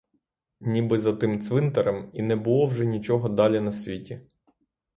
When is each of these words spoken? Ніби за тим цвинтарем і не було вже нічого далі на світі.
Ніби 0.61 0.99
за 0.99 1.13
тим 1.13 1.41
цвинтарем 1.41 2.09
і 2.13 2.21
не 2.21 2.35
було 2.35 2.65
вже 2.67 2.85
нічого 2.85 3.29
далі 3.29 3.59
на 3.59 3.71
світі. 3.71 4.21